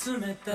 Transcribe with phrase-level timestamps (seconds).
[0.00, 0.52] 詰めた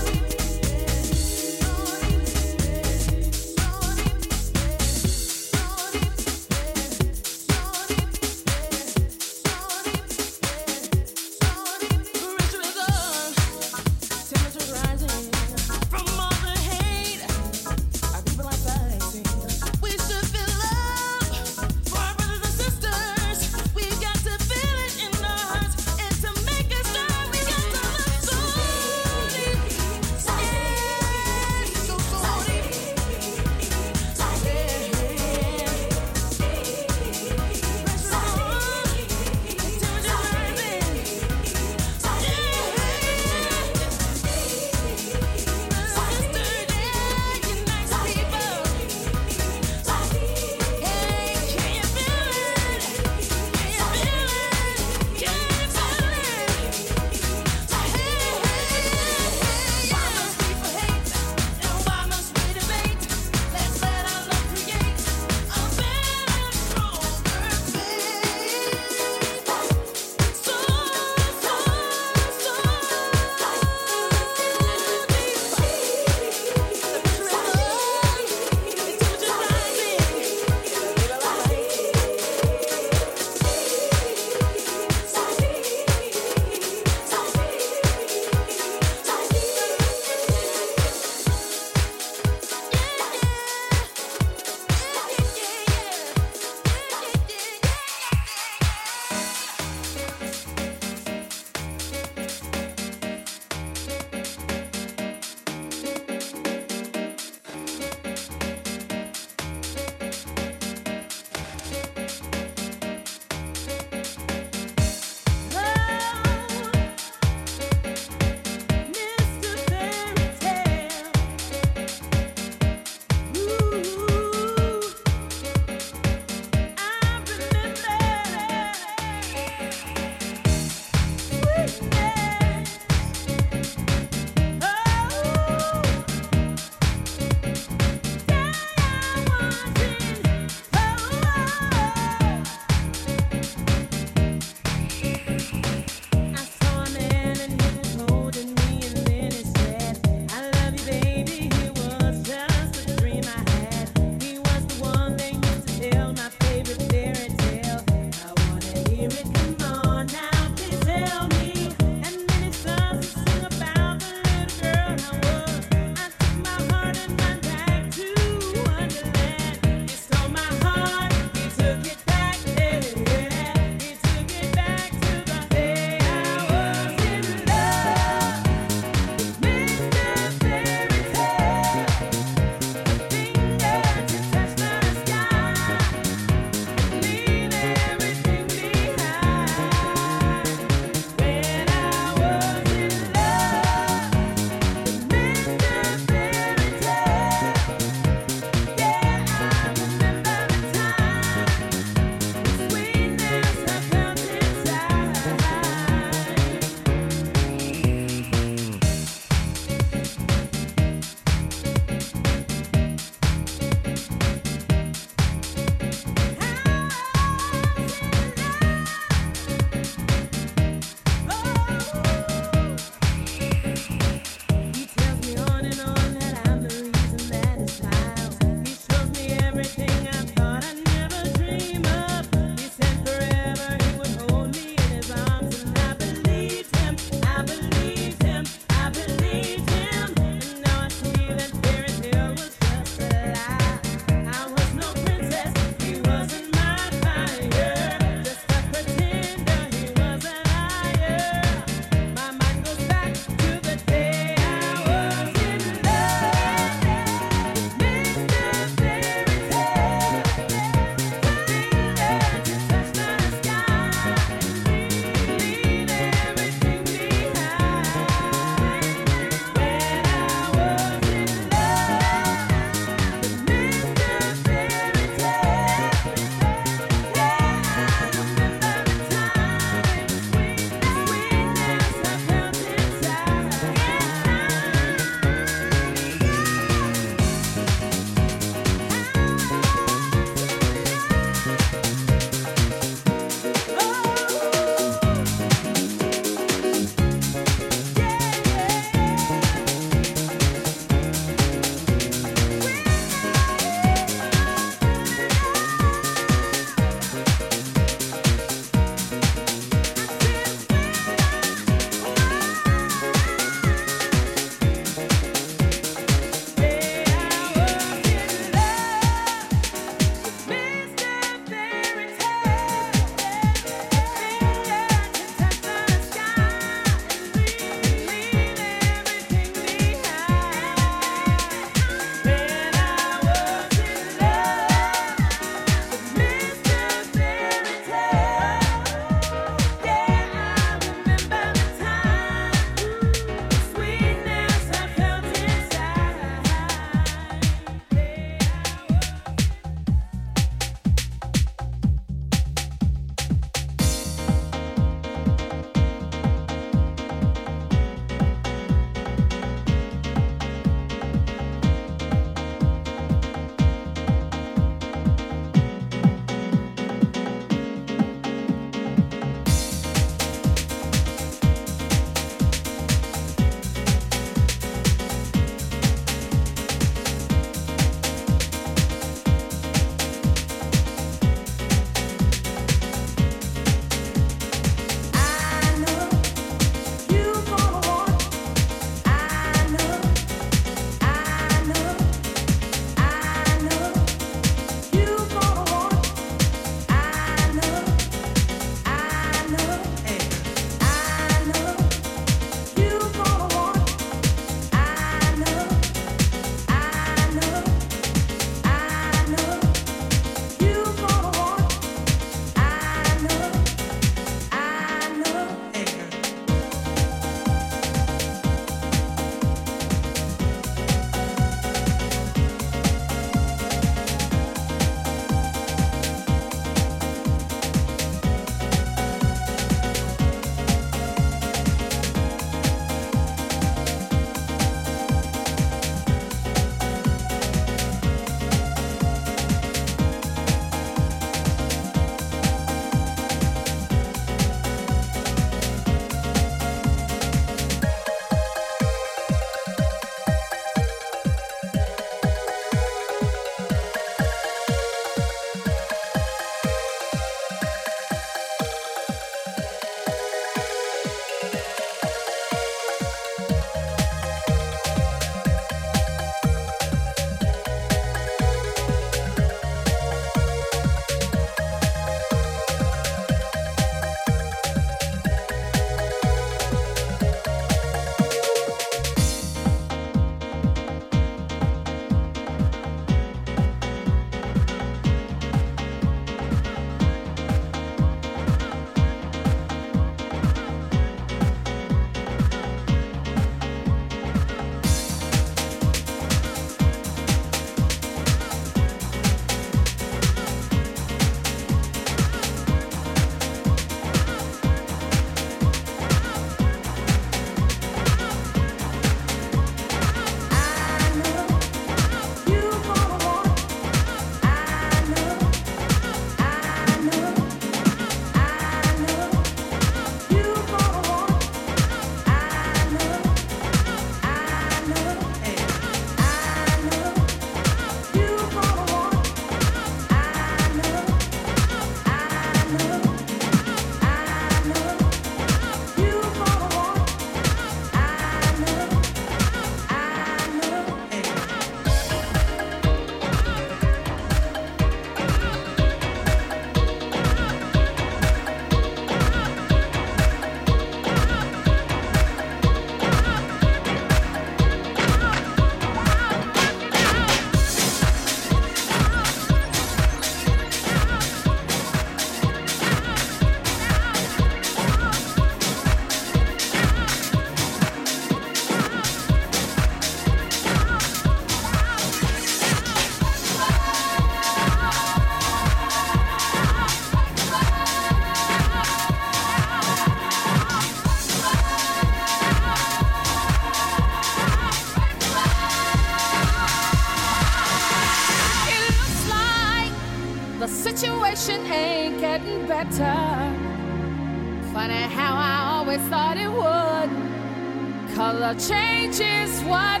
[592.83, 594.73] better.
[594.73, 598.15] Funny how I always thought it would.
[598.15, 600.00] Color change is what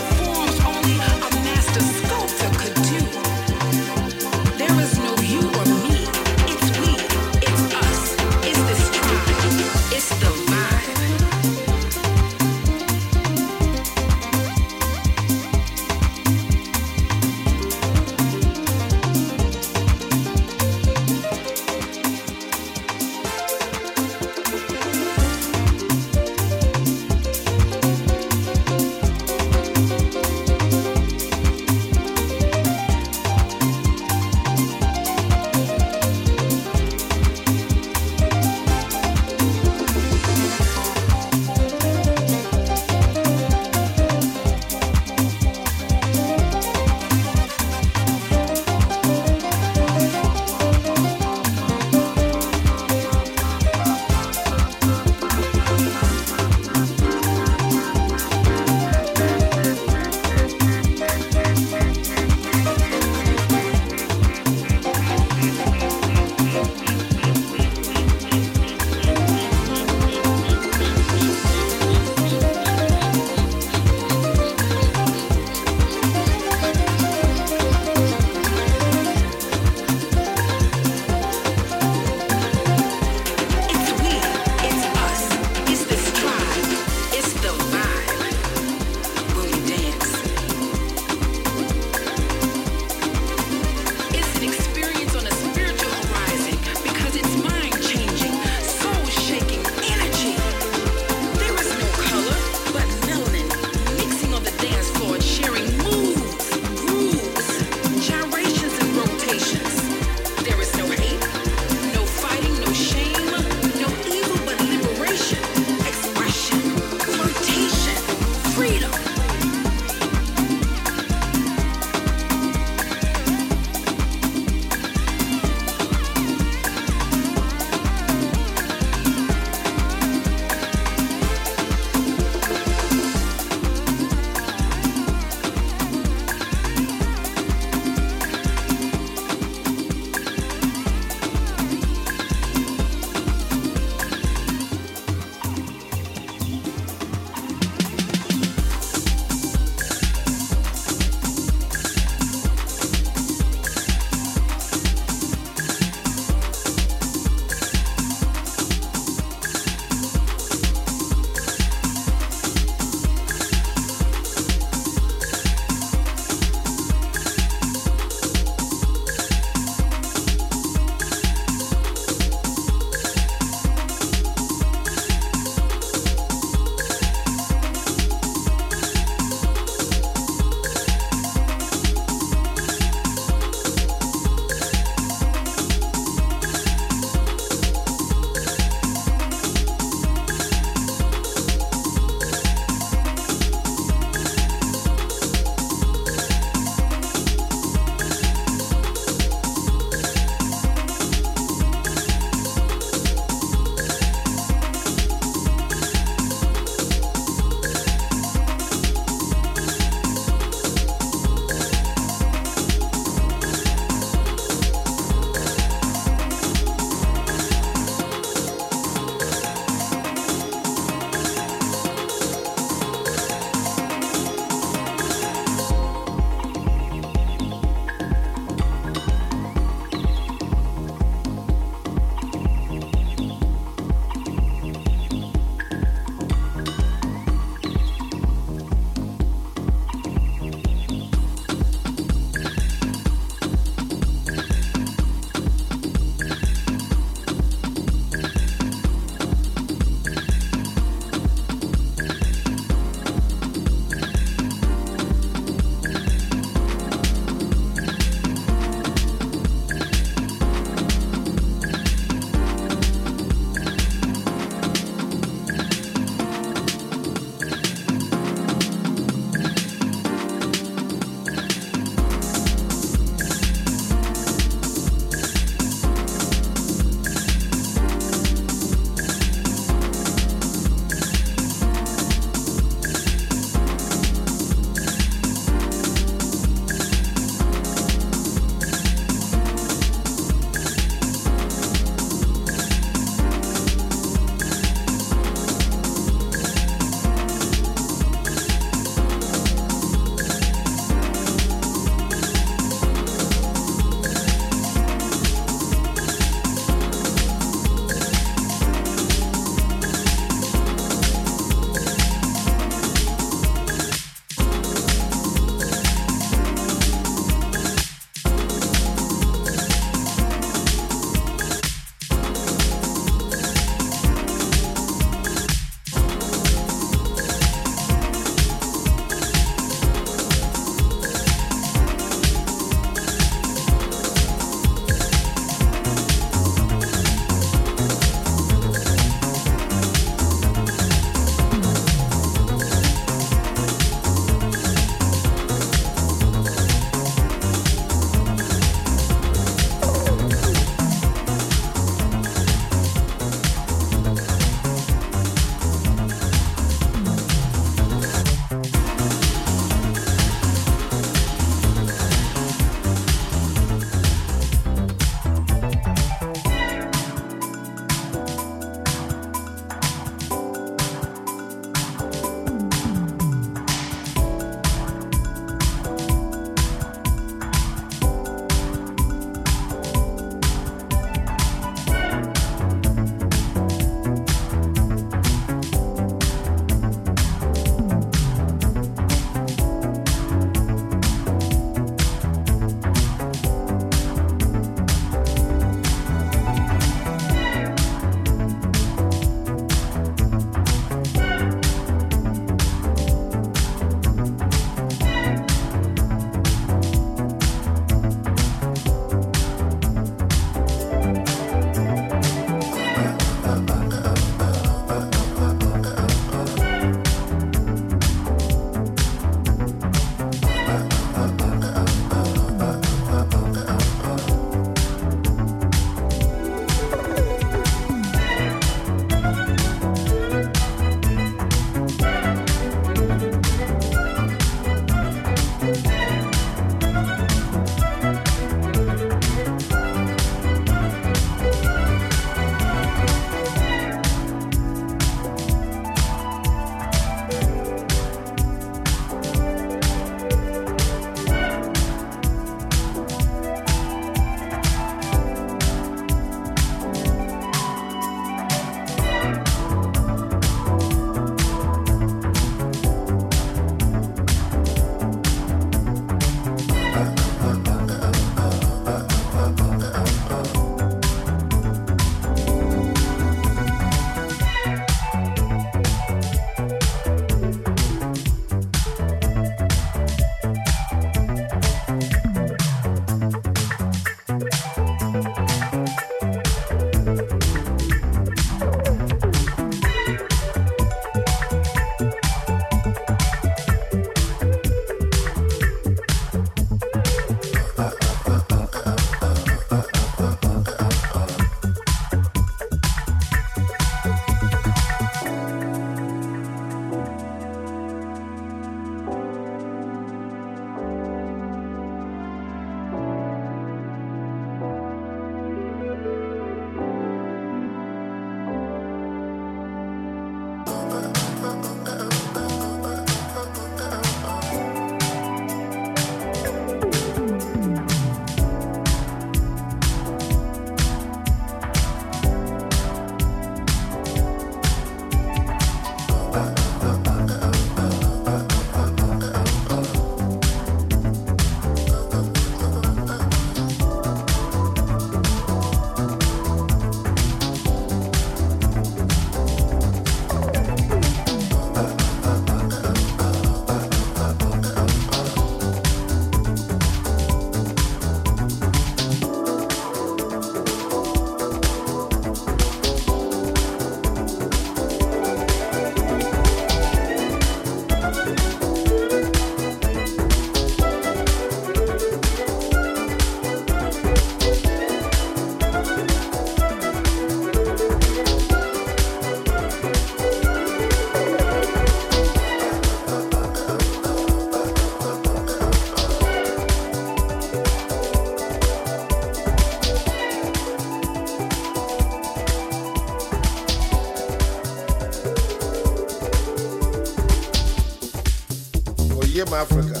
[599.60, 600.00] Africa.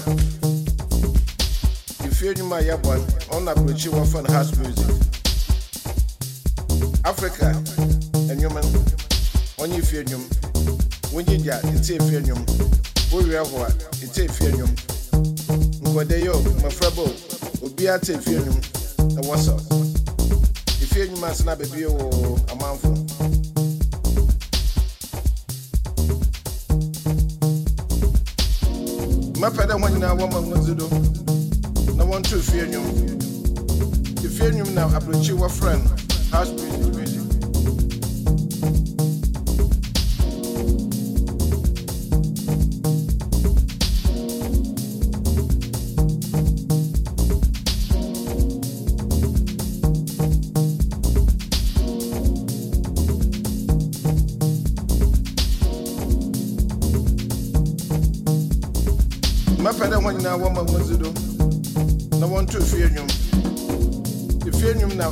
[2.06, 2.98] Ifeanyi Mayabwa
[3.30, 4.86] Onapruchiwa Fan House Music.
[7.04, 7.46] Africa,
[8.30, 8.64] and human,
[9.58, 10.22] onye Ifeanyum,
[11.12, 12.44] Wunjinja, it's Ifeanyum,
[13.12, 13.68] Uriahua,
[14.02, 14.70] it's Ifeanyum,
[15.82, 17.04] Nkwadeyo, Mafrabo,
[17.62, 19.60] Obiate Ifeanyum, and what's up?
[20.80, 21.98] Ifeanyum Asana Bebio,
[22.48, 22.99] Amanfo.
[29.50, 30.86] afei dɛ to nyinaa wɔn ma wɔn dzi do.
[31.96, 32.86] Na wɔn to fie nnwom
[34.26, 35.90] efie nnwom na aburokyi wɔfrɛ no
[36.30, 36.99] house.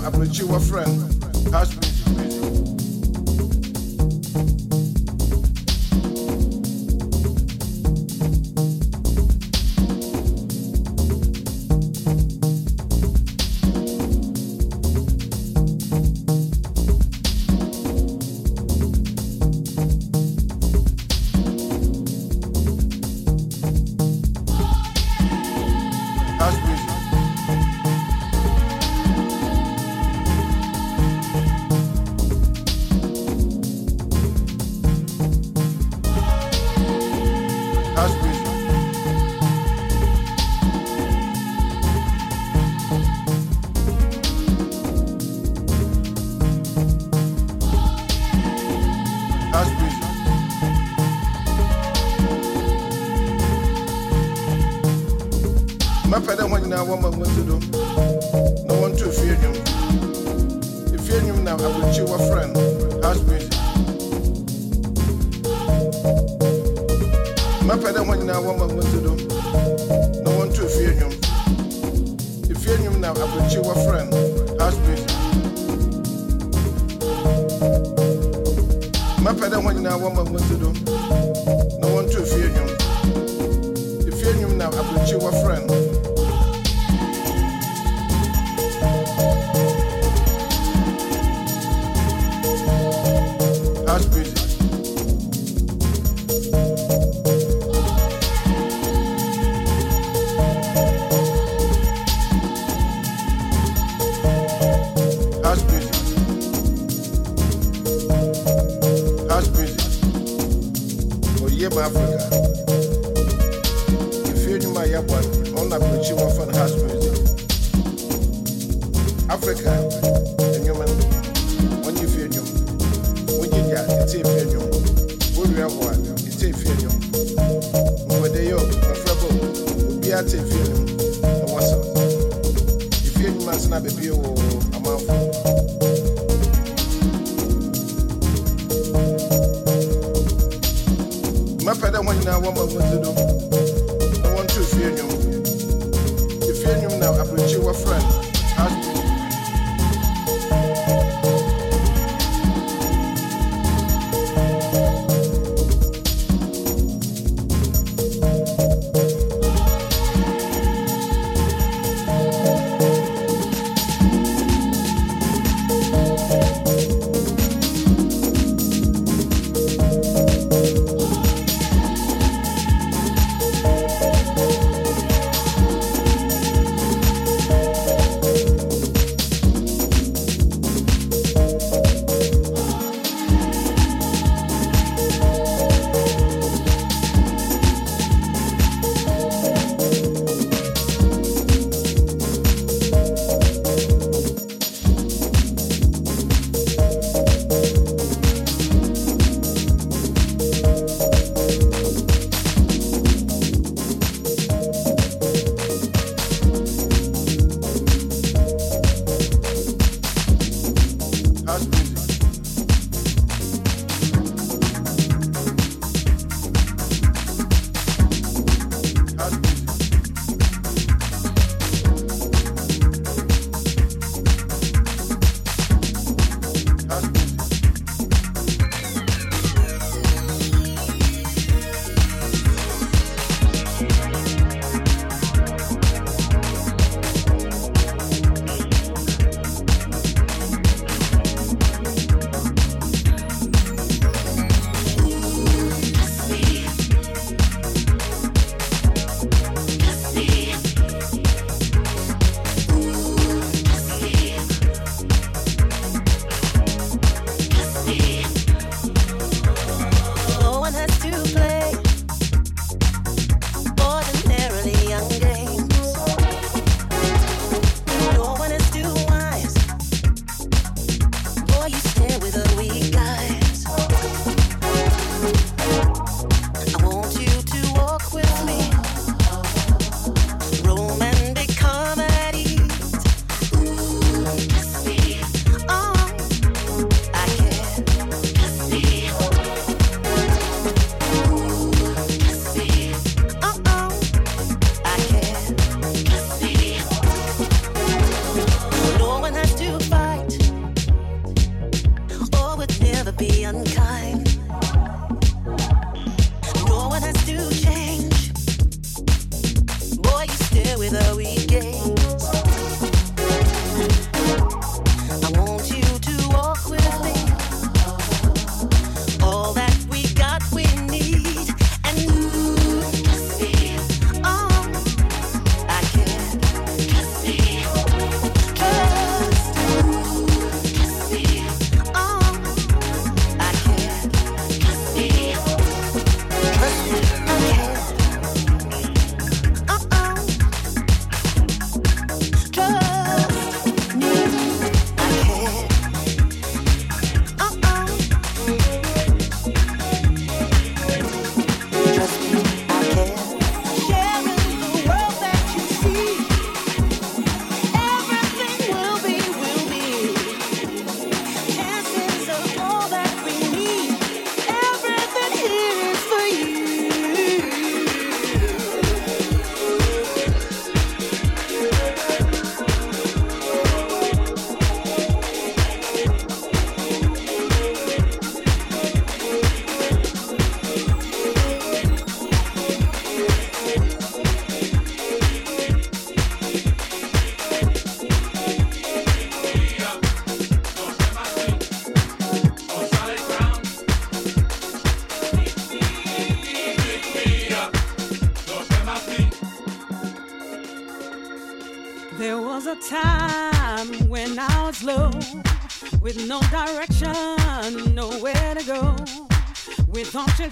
[0.09, 1.08] I put you a friend.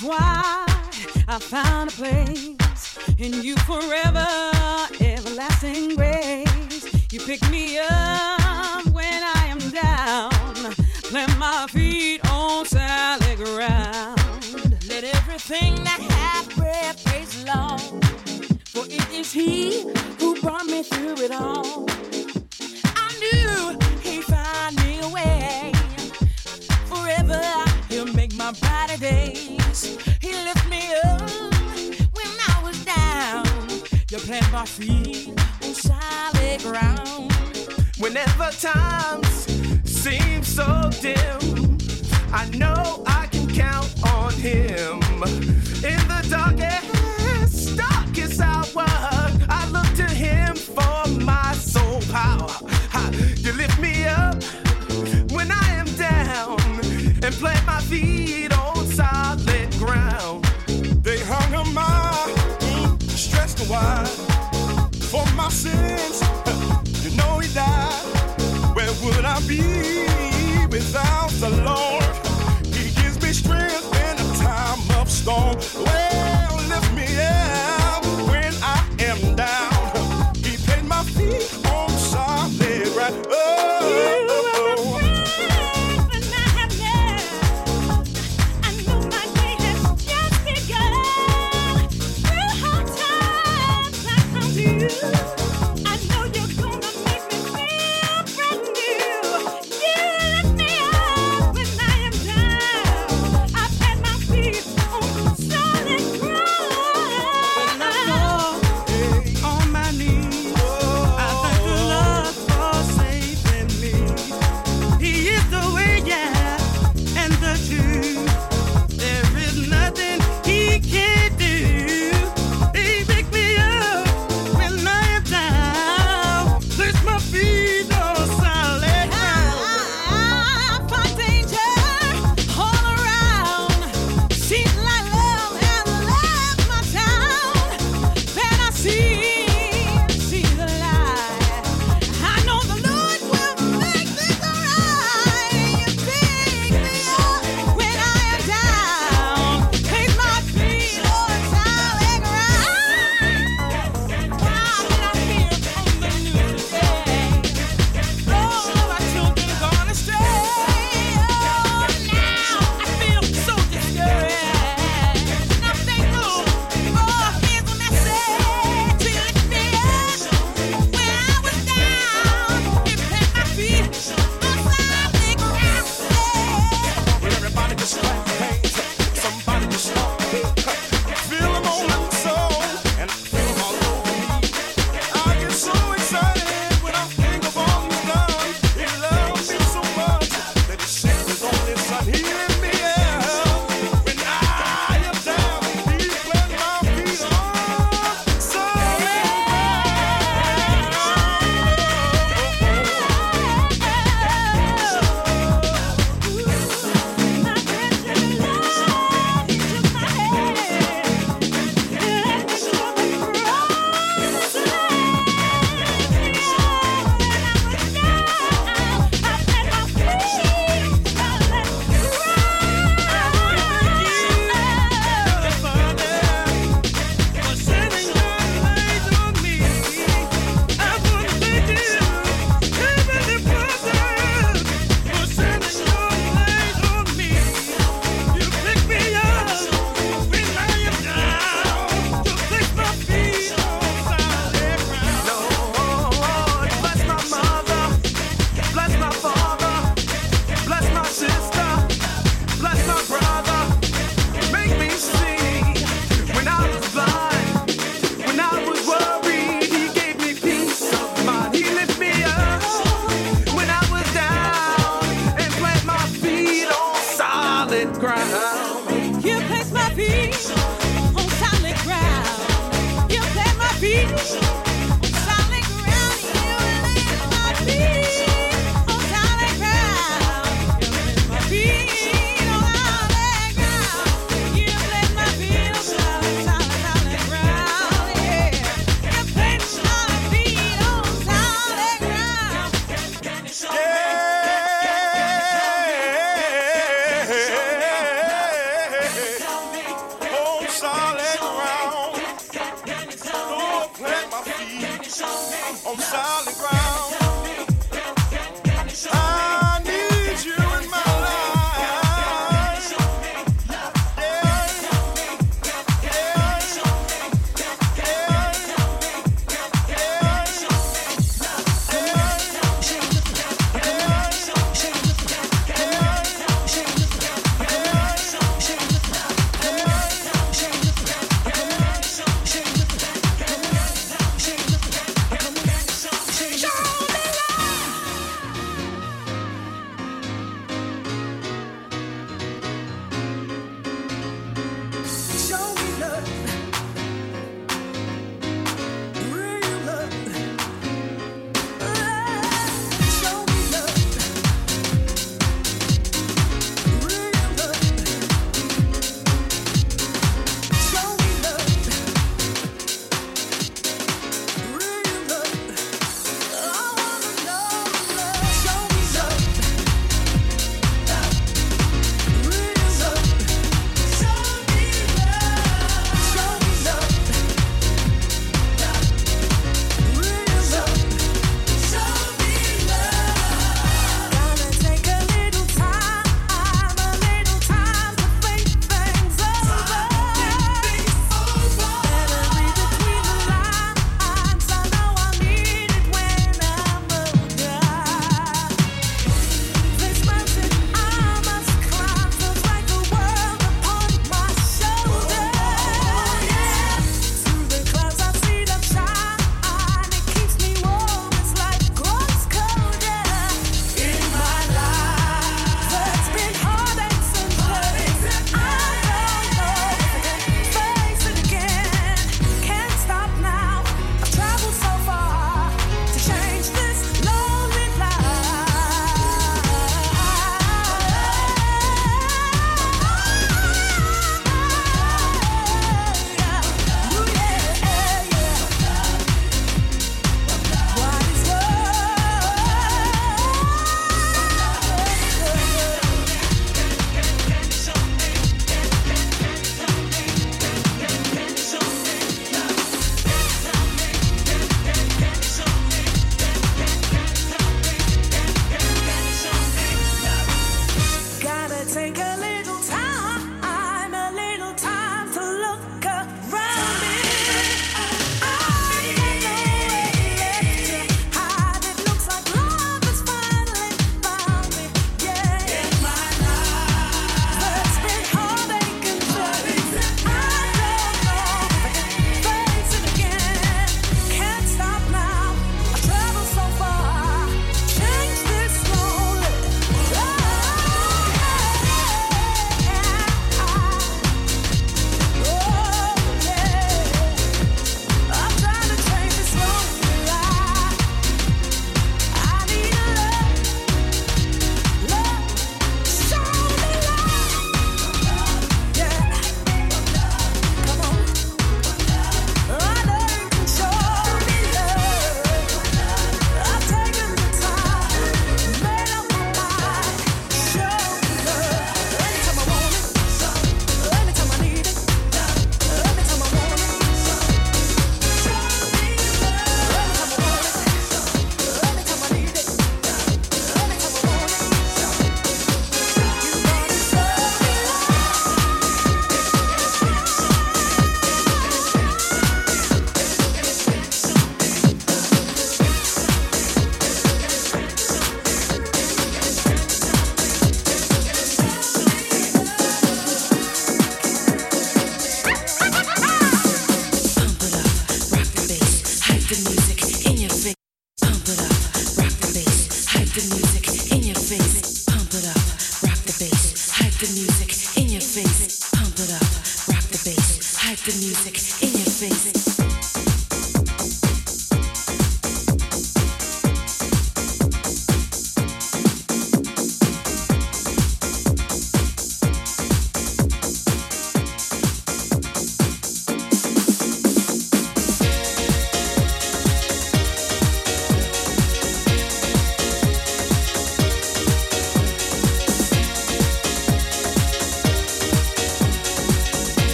[0.00, 0.12] When
[1.28, 1.81] I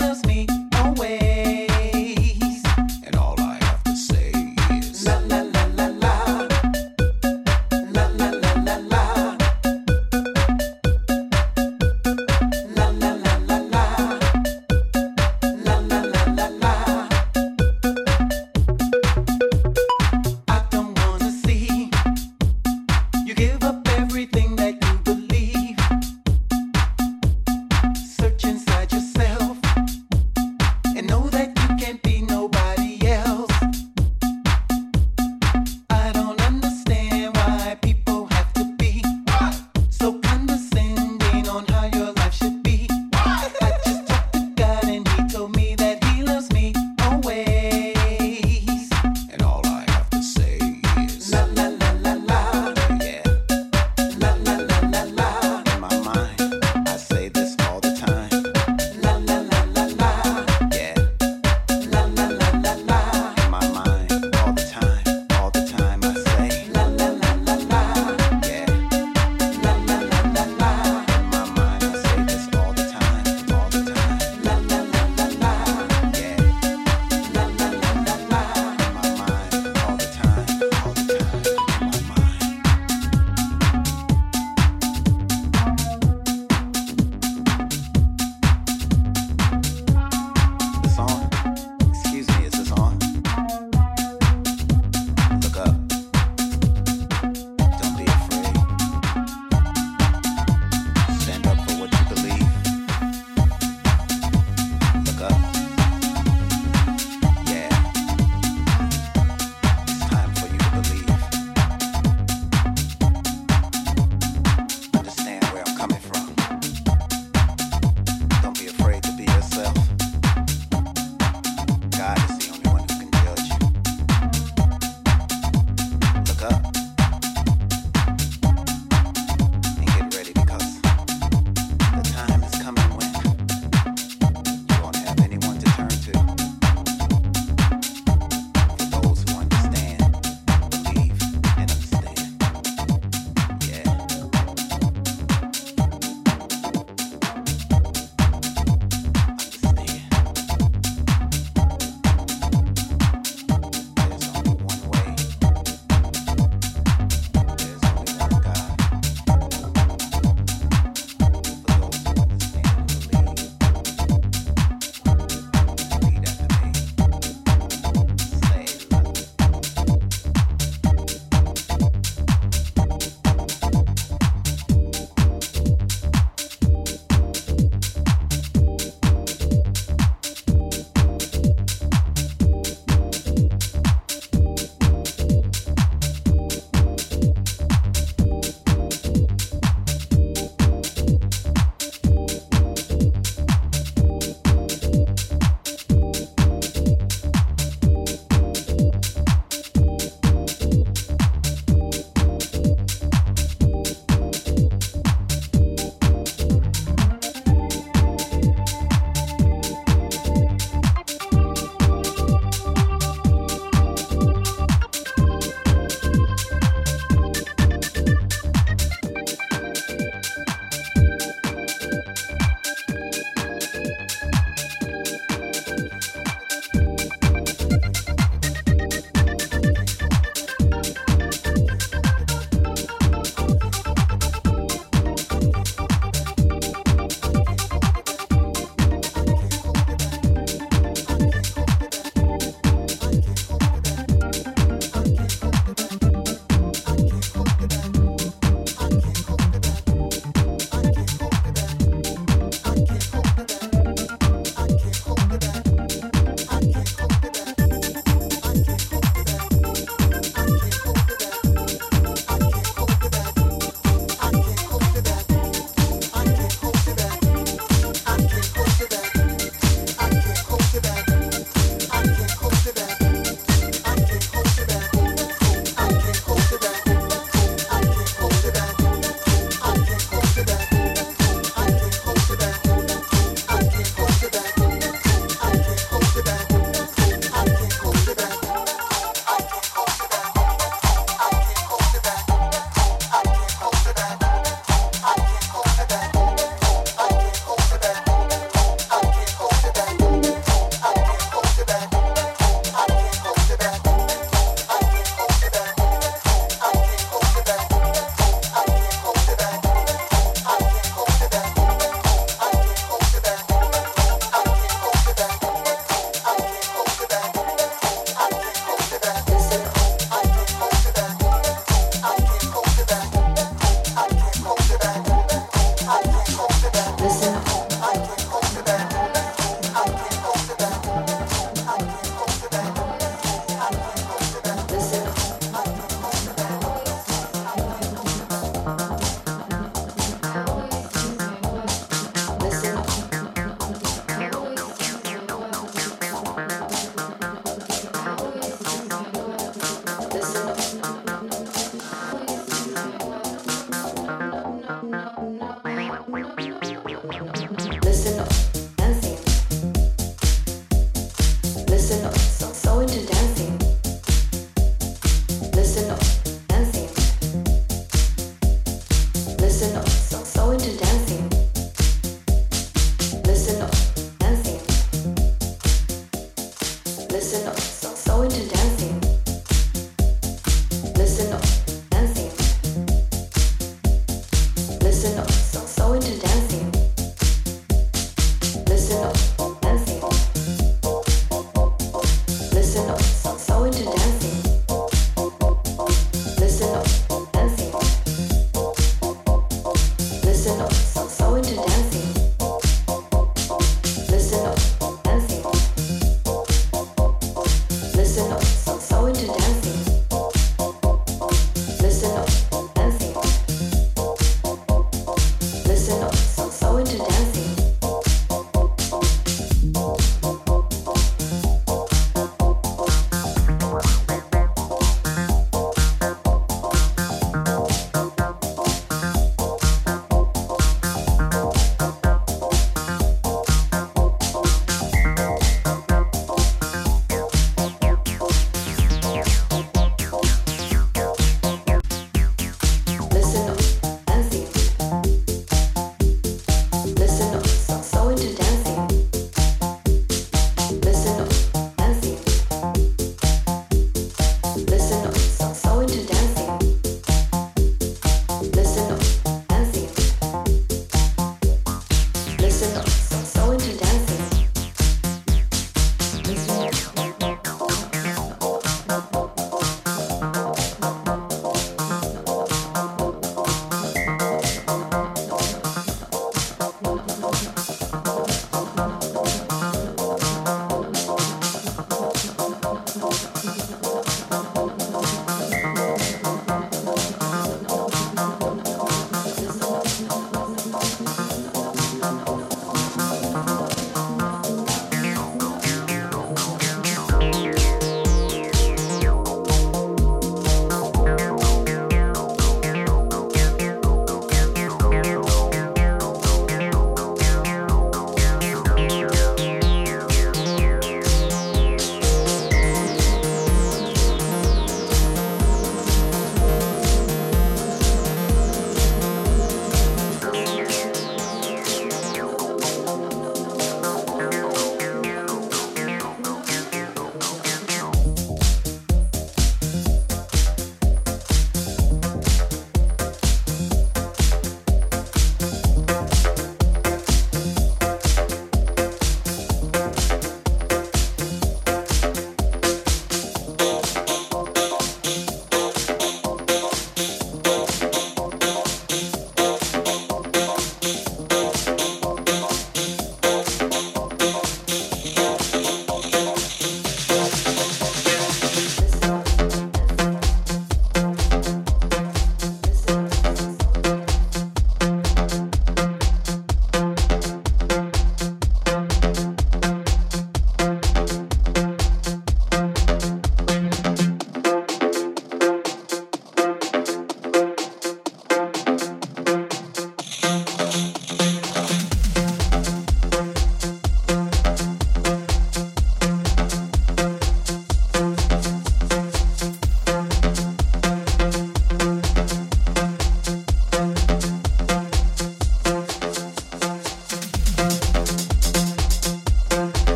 [0.00, 0.39] knows me.